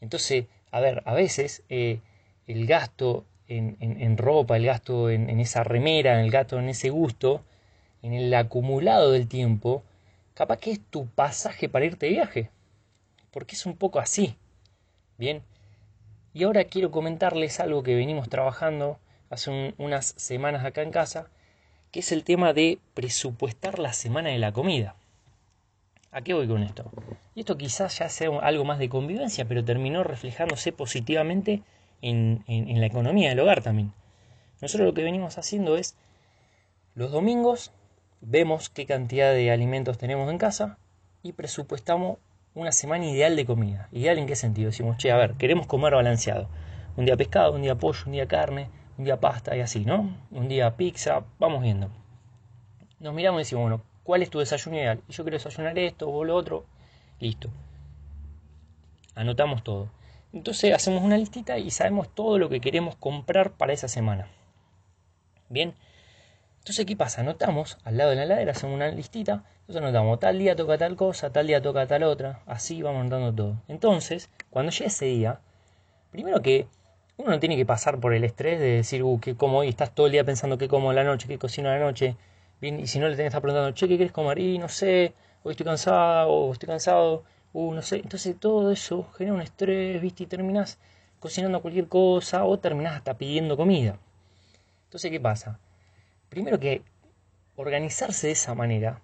entonces, 0.00 0.46
a 0.72 0.80
ver, 0.80 1.04
a 1.06 1.14
veces 1.14 1.62
eh, 1.68 2.00
el 2.48 2.66
gasto 2.66 3.24
en, 3.46 4.18
ropa, 4.18 4.56
el 4.56 4.66
gasto 4.66 5.10
en, 5.10 5.30
en 5.30 5.38
esa 5.38 5.62
remera, 5.62 6.20
el 6.20 6.32
gasto 6.32 6.58
en 6.58 6.68
ese 6.70 6.90
gusto, 6.90 7.44
en 8.02 8.12
el 8.12 8.34
acumulado 8.34 9.12
del 9.12 9.28
tiempo, 9.28 9.84
capaz 10.34 10.56
que 10.56 10.72
es 10.72 10.80
tu 10.90 11.06
pasaje 11.06 11.68
para 11.68 11.84
irte 11.84 12.06
de 12.06 12.12
viaje. 12.14 12.50
Porque 13.30 13.54
es 13.54 13.64
un 13.64 13.76
poco 13.76 14.00
así. 14.00 14.34
Bien. 15.18 15.40
Y 16.34 16.42
ahora 16.42 16.64
quiero 16.64 16.90
comentarles 16.90 17.60
algo 17.60 17.84
que 17.84 17.94
venimos 17.94 18.28
trabajando 18.28 18.98
hace 19.30 19.74
unas 19.78 20.14
semanas 20.16 20.64
acá 20.64 20.82
en 20.82 20.90
casa, 20.90 21.28
que 21.90 22.00
es 22.00 22.12
el 22.12 22.24
tema 22.24 22.52
de 22.52 22.78
presupuestar 22.94 23.78
la 23.78 23.92
semana 23.92 24.30
de 24.30 24.38
la 24.38 24.52
comida. 24.52 24.94
¿A 26.10 26.22
qué 26.22 26.34
voy 26.34 26.48
con 26.48 26.62
esto? 26.62 26.90
Y 27.34 27.40
esto 27.40 27.56
quizás 27.56 27.98
ya 27.98 28.08
sea 28.08 28.30
algo 28.40 28.64
más 28.64 28.78
de 28.78 28.88
convivencia, 28.88 29.44
pero 29.46 29.64
terminó 29.64 30.04
reflejándose 30.04 30.72
positivamente 30.72 31.62
en, 32.02 32.44
en 32.46 32.80
la 32.80 32.86
economía 32.86 33.28
del 33.28 33.40
hogar 33.40 33.62
también. 33.62 33.92
Nosotros 34.60 34.86
lo 34.86 34.94
que 34.94 35.02
venimos 35.02 35.38
haciendo 35.38 35.76
es 35.76 35.96
los 36.94 37.12
domingos 37.12 37.72
vemos 38.20 38.70
qué 38.70 38.86
cantidad 38.86 39.32
de 39.32 39.50
alimentos 39.50 39.98
tenemos 39.98 40.30
en 40.30 40.38
casa 40.38 40.78
y 41.22 41.32
presupuestamos 41.32 42.18
una 42.54 42.72
semana 42.72 43.06
ideal 43.06 43.36
de 43.36 43.46
comida. 43.46 43.88
¿Ideal 43.92 44.18
en 44.18 44.26
qué 44.26 44.34
sentido? 44.34 44.70
Decimos, 44.70 44.96
che, 44.96 45.12
a 45.12 45.16
ver, 45.16 45.34
queremos 45.34 45.66
comer 45.66 45.94
balanceado. 45.94 46.48
Un 46.96 47.04
día 47.04 47.16
pescado, 47.16 47.52
un 47.52 47.62
día 47.62 47.76
pollo, 47.76 48.02
un 48.06 48.12
día 48.12 48.26
carne, 48.26 48.68
un 48.98 49.04
día 49.04 49.20
pasta 49.20 49.56
y 49.56 49.60
así, 49.60 49.84
¿no? 49.84 50.14
Un 50.30 50.48
día 50.48 50.76
pizza, 50.76 51.24
vamos 51.38 51.62
viendo. 51.62 51.88
Nos 52.98 53.14
miramos 53.14 53.38
y 53.38 53.42
decimos, 53.42 53.62
bueno, 53.62 53.82
¿cuál 54.02 54.22
es 54.22 54.30
tu 54.30 54.40
desayuno 54.40 54.76
ideal? 54.76 55.00
Yo 55.08 55.22
quiero 55.22 55.38
desayunar 55.38 55.78
esto 55.78 56.10
o 56.10 56.24
lo 56.24 56.34
otro. 56.34 56.66
Listo. 57.20 57.48
Anotamos 59.14 59.62
todo. 59.62 59.90
Entonces 60.32 60.74
hacemos 60.74 61.02
una 61.02 61.16
listita 61.16 61.58
y 61.58 61.70
sabemos 61.70 62.14
todo 62.14 62.38
lo 62.38 62.48
que 62.48 62.60
queremos 62.60 62.96
comprar 62.96 63.52
para 63.52 63.72
esa 63.72 63.88
semana. 63.88 64.28
Bien, 65.48 65.74
entonces, 66.68 66.84
¿qué 66.84 66.96
pasa? 66.96 67.22
Anotamos 67.22 67.78
al 67.82 67.96
lado 67.96 68.10
de 68.10 68.16
la 68.16 68.24
heladera, 68.24 68.52
hacemos 68.52 68.74
una 68.74 68.88
listita, 68.88 69.44
entonces 69.60 69.82
anotamos 69.82 70.20
tal 70.20 70.38
día 70.38 70.54
toca 70.54 70.76
tal 70.76 70.96
cosa, 70.96 71.32
tal 71.32 71.46
día 71.46 71.62
toca 71.62 71.86
tal 71.86 72.02
otra, 72.02 72.42
así 72.44 72.82
vamos 72.82 73.00
anotando 73.00 73.34
todo. 73.34 73.62
Entonces, 73.68 74.28
cuando 74.50 74.70
llegue 74.70 74.88
ese 74.88 75.06
día, 75.06 75.40
primero 76.10 76.42
que 76.42 76.68
uno 77.18 77.30
no 77.30 77.40
tiene 77.40 77.56
que 77.56 77.66
pasar 77.66 78.00
por 78.00 78.14
el 78.14 78.24
estrés 78.24 78.58
de 78.58 78.76
decir, 78.76 79.02
uh, 79.02 79.20
¿qué 79.20 79.36
como 79.36 79.58
hoy? 79.58 79.68
Estás 79.68 79.94
todo 79.94 80.06
el 80.06 80.12
día 80.12 80.24
pensando 80.24 80.58
qué 80.58 80.68
como 80.68 80.92
la 80.92 81.04
noche, 81.04 81.28
qué 81.28 81.38
cocino 81.38 81.68
la 81.68 81.78
noche, 81.78 82.16
bien, 82.60 82.80
y 82.80 82.86
si 82.86 82.98
no 82.98 83.06
le 83.08 83.16
tenés 83.16 83.24
que 83.24 83.28
estar 83.28 83.42
preguntando, 83.42 83.72
che, 83.74 83.88
¿qué 83.88 83.96
quieres 83.96 84.12
comer? 84.12 84.38
Y 84.38 84.58
no 84.58 84.68
sé, 84.68 85.12
hoy 85.42 85.52
estoy 85.52 85.66
cansada, 85.66 86.26
o 86.26 86.52
estoy 86.52 86.68
cansado, 86.68 87.24
uh, 87.52 87.74
no 87.74 87.82
sé. 87.82 87.96
Entonces 87.96 88.36
todo 88.38 88.72
eso 88.72 89.10
genera 89.16 89.34
un 89.34 89.42
estrés, 89.42 90.00
¿viste? 90.00 90.24
Y 90.24 90.26
terminás 90.26 90.78
cocinando 91.20 91.60
cualquier 91.62 91.88
cosa, 91.88 92.44
o 92.44 92.58
terminás 92.58 92.94
hasta 92.96 93.14
pidiendo 93.18 93.56
comida. 93.56 93.98
Entonces, 94.86 95.10
¿qué 95.10 95.20
pasa? 95.20 95.58
primero 96.28 96.58
que 96.60 96.82
organizarse 97.56 98.28
de 98.28 98.32
esa 98.34 98.54
manera, 98.54 99.00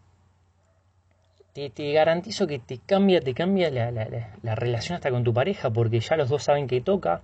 te, 1.52 1.92
garantizo 1.92 2.47
que 2.47 2.59
te 2.59 2.78
cambia, 2.78 3.21
te 3.21 3.35
cambia 3.35 3.71
la, 3.71 4.54
relación 4.54 4.97
hasta 4.97 5.11
con 5.11 5.25
tu 5.25 5.33
pareja, 5.33 5.71
porque 5.71 6.00
ya 6.00 6.16
los 6.16 6.28
dos 6.28 6.44
saben 6.44 6.66
que 6.66 6.80
toca, 6.80 7.23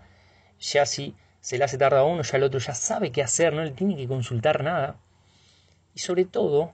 ya 0.60 0.86
si 0.86 1.14
se 1.40 1.58
le 1.58 1.64
hace 1.64 1.78
tarde 1.78 1.98
a 1.98 2.04
uno, 2.04 2.22
ya 2.22 2.36
el 2.36 2.44
otro 2.44 2.60
ya 2.60 2.74
sabe 2.74 3.10
qué 3.12 3.22
hacer, 3.22 3.52
no 3.52 3.64
le 3.64 3.70
tiene 3.70 3.96
que 3.96 4.06
consultar 4.06 4.62
nada. 4.62 4.96
Y 5.94 6.00
sobre 6.00 6.24
todo, 6.24 6.72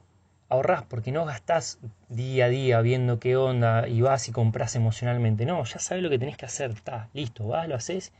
ahorrás 0.48 0.82
porque 0.84 1.12
no 1.12 1.24
gastás 1.24 1.78
día 2.08 2.46
a 2.46 2.48
día 2.48 2.80
viendo 2.80 3.18
qué 3.18 3.36
onda 3.36 3.88
y 3.88 4.00
vas 4.00 4.28
y 4.28 4.32
compras 4.32 4.76
emocionalmente. 4.76 5.46
No, 5.46 5.64
ya 5.64 5.78
sabes 5.78 6.02
lo 6.02 6.10
que 6.10 6.18
tenés 6.18 6.36
que 6.36 6.46
hacer, 6.46 6.72
está, 6.72 7.08
listo, 7.12 7.46
vas, 7.46 7.68
lo 7.68 7.76
haces. 7.76 8.12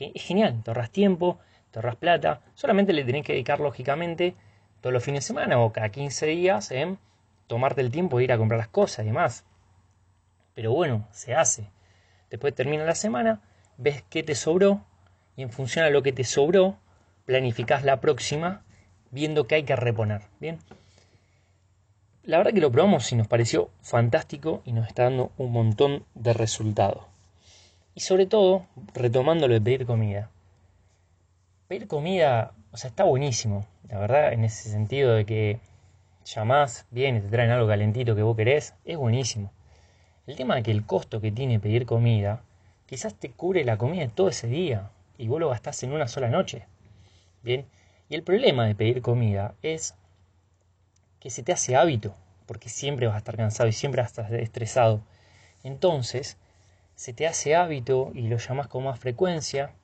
Es 0.00 0.22
genial, 0.22 0.62
te 0.62 0.70
ahorras 0.70 0.90
tiempo, 0.90 1.38
te 1.70 1.78
ahorras 1.78 1.96
plata, 1.96 2.40
solamente 2.54 2.92
le 2.92 3.04
tenés 3.04 3.24
que 3.24 3.32
dedicar 3.32 3.60
lógicamente 3.60 4.34
todos 4.80 4.92
los 4.92 5.02
fines 5.02 5.24
de 5.24 5.26
semana 5.26 5.58
o 5.58 5.72
cada 5.72 5.90
15 5.90 6.26
días 6.26 6.70
en 6.70 6.98
tomarte 7.46 7.80
el 7.80 7.90
tiempo 7.90 8.18
de 8.18 8.24
ir 8.24 8.32
a 8.32 8.38
comprar 8.38 8.58
las 8.58 8.68
cosas 8.68 9.04
y 9.04 9.08
demás. 9.08 9.44
Pero 10.54 10.72
bueno, 10.72 11.08
se 11.10 11.34
hace. 11.34 11.70
Después 12.30 12.54
termina 12.54 12.84
la 12.84 12.94
semana, 12.94 13.40
ves 13.78 14.04
qué 14.10 14.22
te 14.22 14.34
sobró 14.34 14.84
y 15.36 15.42
en 15.42 15.50
función 15.50 15.86
a 15.86 15.90
lo 15.90 16.02
que 16.02 16.12
te 16.12 16.24
sobró, 16.24 16.76
planificás 17.24 17.82
la 17.84 18.00
próxima 18.00 18.62
viendo 19.10 19.46
qué 19.46 19.54
hay 19.56 19.62
que 19.62 19.76
reponer. 19.76 20.22
Bien. 20.40 20.58
La 22.22 22.36
verdad 22.36 22.52
que 22.52 22.60
lo 22.60 22.70
probamos 22.70 23.10
y 23.10 23.16
nos 23.16 23.28
pareció 23.28 23.70
fantástico 23.80 24.60
y 24.66 24.72
nos 24.72 24.86
está 24.86 25.04
dando 25.04 25.32
un 25.38 25.52
montón 25.52 26.04
de 26.14 26.34
resultados. 26.34 27.04
Y 27.94 28.00
sobre 28.00 28.26
todo, 28.26 28.66
retomando 28.92 29.48
lo 29.48 29.54
de 29.54 29.62
pedir 29.62 29.86
comida 29.86 30.30
pedir 31.68 31.86
comida, 31.86 32.54
o 32.72 32.78
sea, 32.78 32.88
está 32.88 33.04
buenísimo, 33.04 33.66
la 33.90 33.98
verdad, 33.98 34.32
en 34.32 34.42
ese 34.44 34.70
sentido 34.70 35.14
de 35.14 35.26
que 35.26 35.60
llamás, 36.24 36.86
y 36.90 37.02
te 37.02 37.20
traen 37.20 37.50
algo 37.50 37.68
calentito 37.68 38.16
que 38.16 38.22
vos 38.22 38.36
querés, 38.36 38.74
es 38.86 38.96
buenísimo. 38.96 39.52
El 40.26 40.36
tema 40.36 40.56
es 40.58 40.64
que 40.64 40.70
el 40.70 40.86
costo 40.86 41.20
que 41.20 41.30
tiene 41.30 41.60
pedir 41.60 41.84
comida, 41.84 42.42
quizás 42.88 43.14
te 43.14 43.30
cubre 43.30 43.64
la 43.64 43.76
comida 43.76 44.08
todo 44.08 44.30
ese 44.30 44.46
día 44.46 44.90
y 45.18 45.28
vos 45.28 45.38
lo 45.38 45.50
gastás 45.50 45.82
en 45.82 45.92
una 45.92 46.08
sola 46.08 46.30
noche. 46.30 46.66
Bien, 47.42 47.66
y 48.08 48.14
el 48.14 48.22
problema 48.22 48.66
de 48.66 48.74
pedir 48.74 49.02
comida 49.02 49.54
es 49.62 49.94
que 51.20 51.30
se 51.30 51.42
te 51.42 51.52
hace 51.52 51.76
hábito, 51.76 52.14
porque 52.46 52.70
siempre 52.70 53.06
vas 53.06 53.16
a 53.16 53.18
estar 53.18 53.36
cansado 53.36 53.68
y 53.68 53.72
siempre 53.72 54.00
vas 54.00 54.18
a 54.18 54.22
estar 54.22 54.40
estresado. 54.40 55.02
Entonces, 55.64 56.38
se 56.94 57.12
te 57.12 57.26
hace 57.26 57.54
hábito 57.54 58.10
y 58.14 58.22
lo 58.22 58.38
llamas 58.38 58.68
con 58.68 58.84
más 58.84 58.98
frecuencia 58.98 59.74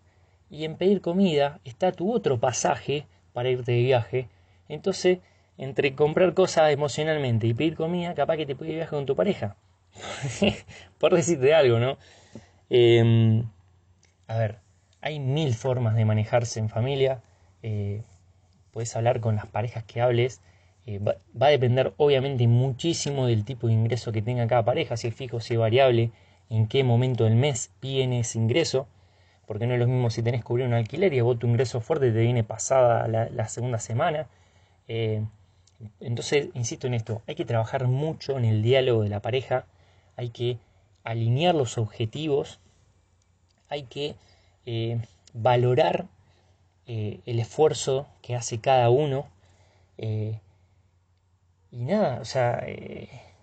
y 0.48 0.64
en 0.64 0.76
pedir 0.76 1.02
comida 1.02 1.60
está 1.64 1.92
tu 1.92 2.10
otro 2.10 2.40
pasaje 2.40 3.06
para 3.34 3.50
irte 3.50 3.72
de 3.72 3.82
viaje. 3.82 4.28
Entonces, 4.68 5.18
entre 5.58 5.94
comprar 5.94 6.32
cosas 6.32 6.72
emocionalmente 6.72 7.46
y 7.46 7.54
pedir 7.54 7.76
comida, 7.76 8.14
capaz 8.14 8.38
que 8.38 8.46
te 8.46 8.56
puedes 8.56 8.74
viajar 8.74 8.94
con 8.94 9.06
tu 9.06 9.14
pareja. 9.14 9.56
Por 10.98 11.14
decirte 11.14 11.54
algo, 11.54 11.78
¿no? 11.78 11.98
Em, 12.70 13.44
a 14.26 14.36
ver, 14.38 14.58
hay 15.00 15.20
mil 15.20 15.54
formas 15.54 15.94
de 15.96 16.04
manejarse 16.04 16.60
en 16.60 16.68
familia. 16.68 17.22
Eh, 17.62 18.02
puedes 18.72 18.94
hablar 18.96 19.20
con 19.20 19.36
las 19.36 19.46
parejas 19.46 19.84
que 19.84 20.00
hables. 20.00 20.40
Eh, 20.86 20.98
va, 20.98 21.16
a 21.46 21.50
depender 21.50 21.94
obviamente 21.96 22.46
muchísimo 22.48 23.26
del 23.26 23.44
tipo 23.44 23.68
de 23.68 23.74
ingreso 23.74 24.12
que 24.12 24.22
tenga 24.22 24.46
cada 24.46 24.64
pareja, 24.64 24.96
si 24.96 25.08
es 25.08 25.14
fijo, 25.14 25.40
si 25.40 25.54
es 25.54 25.60
variable, 25.60 26.10
en 26.50 26.68
qué 26.68 26.84
momento 26.84 27.24
del 27.24 27.36
mes 27.36 27.70
viene 27.80 28.20
ese 28.20 28.38
ingreso 28.38 28.86
porque 29.46 29.66
no 29.66 29.74
es 29.74 29.80
lo 29.80 29.86
mismo 29.86 30.10
si 30.10 30.22
tenés 30.22 30.40
que 30.40 30.46
cubrir 30.46 30.66
un 30.66 30.74
alquiler 30.74 31.12
y 31.12 31.20
vos 31.20 31.38
tu 31.38 31.46
ingreso 31.46 31.80
fuerte 31.80 32.10
te 32.12 32.20
viene 32.20 32.44
pasada 32.44 33.08
la, 33.08 33.48
segunda 33.48 33.78
semana. 33.78 34.26
Eh, 34.88 35.22
entonces, 36.00 36.48
insisto 36.54 36.86
en 36.86 36.94
esto, 36.94 37.22
hay 37.26 37.34
que 37.34 37.44
trabajar 37.44 37.86
mucho 37.86 38.38
en 38.38 38.44
el 38.44 38.62
diálogo 38.62 39.02
de 39.02 39.10
la 39.10 39.20
pareja, 39.20 39.66
hay 40.16 40.30
que 40.30 40.58
alinear 41.04 41.54
los 41.54 41.78
objetivos, 41.78 42.58
hay 43.68 43.84
que 43.84 44.16
eh, 44.66 45.00
valorar 45.32 46.06
eh, 46.86 47.20
el 47.26 47.38
esfuerzo 47.38 48.08
que 48.22 48.34
hace 48.34 48.60
cada 48.60 48.90
uno. 48.90 49.26
y 49.98 50.38
nada, 51.70 52.20
o 52.20 52.24
sea, 52.24 52.64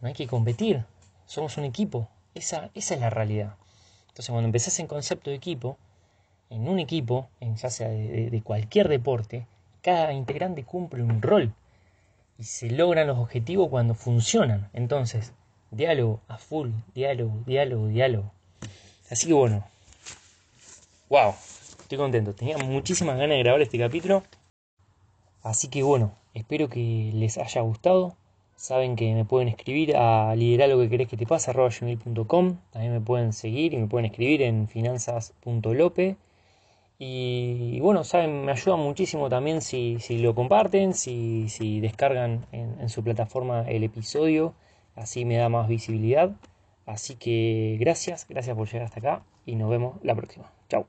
no 0.02 0.08
hay 0.08 0.14
que 0.14 0.28
competir, 0.28 0.86
somos 1.26 1.58
un 1.58 1.64
equipo, 1.66 2.08
esa, 2.36 2.70
esa 2.74 2.96
es 2.96 3.00
la 3.00 3.10
realidad. 3.10 3.56
Entonces 4.10 4.30
cuando 4.30 4.48
empezás 4.48 4.78
en 4.80 4.88
concepto 4.88 5.30
de 5.30 5.38
equipo, 5.38 5.78
en 6.52 6.68
un 6.68 6.80
equipo, 6.80 7.30
en 7.40 7.56
ya 7.56 7.70
sea 7.70 7.88
de, 7.88 8.42
cualquier 8.44 8.90
deporte, 8.90 9.48
cada 9.82 10.12
integrante 10.12 10.66
cumple 10.66 11.02
un 11.02 11.22
rol 11.22 11.54
y 12.38 12.44
se 12.44 12.70
logran 12.70 13.08
los 13.08 13.18
objetivos 13.18 13.70
cuando 13.70 13.96
funcionan. 13.96 14.70
Entonces, 14.74 15.34
diálogo 15.72 16.20
a 16.28 16.38
full, 16.38 16.70
diálogo, 16.94 17.34
diálogo, 17.46 17.88
diálogo. 17.88 18.32
Así 19.10 19.28
que 19.28 19.34
bueno, 19.34 19.64
wow, 21.10 21.34
estoy 21.80 21.98
contento. 21.98 22.34
Tenía 22.34 22.58
muchísimas 22.58 23.18
ganas 23.18 23.36
de 23.38 23.44
grabar 23.44 23.62
este 23.62 23.80
capítulo. 23.80 24.24
Así 25.44 25.70
que 25.70 25.84
bueno, 25.84 26.14
espero 26.34 26.70
que 26.70 27.12
les 27.14 27.38
haya 27.38 27.62
gustado. 27.62 28.16
Saben 28.56 28.96
que 28.96 29.14
me 29.16 29.26
pueden 29.26 29.48
escribir 29.48 29.96
a 29.98 30.36
liderar 30.36 30.70
que 30.70 30.90
querés 30.90 31.08
que 31.08 31.18
te 31.18 31.26
pase 31.26 31.52
gmail.com. 31.52 32.58
También 32.72 32.94
me 32.94 33.02
pueden 33.02 33.34
seguir 33.34 33.74
y 33.74 33.78
me 33.78 33.88
pueden 33.88 34.06
escribir 34.06 34.44
en 34.44 34.68
finanzas.lope. 34.68 36.16
Y, 37.00 37.80
bueno, 37.80 38.04
saben, 38.04 38.46
me 38.46 38.52
ayuda 38.52 38.76
muchísimo 38.76 39.28
también 39.30 39.62
si, 39.62 39.98
lo 40.20 40.36
comparten, 40.36 40.94
si, 40.94 41.80
descargan 41.82 42.46
en 42.52 42.90
su 42.90 43.04
plataforma 43.04 43.64
el 43.68 43.84
episodio. 43.84 44.54
Así 44.96 45.26
me 45.26 45.38
da 45.38 45.50
más 45.50 45.68
visibilidad. 45.68 46.32
Así 46.86 47.16
que 47.16 47.78
gracias, 47.80 48.26
gracias 48.28 48.56
por 48.56 48.68
llegar 48.68 48.86
hasta 48.86 49.00
acá 49.00 49.24
y 49.46 49.56
nos 49.56 49.70
vemos 49.70 49.98
la 50.04 50.16
próxima. 50.16 50.52
Chao. 50.70 50.88